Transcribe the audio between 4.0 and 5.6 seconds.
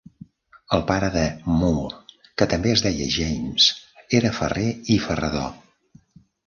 era ferrer i ferrador.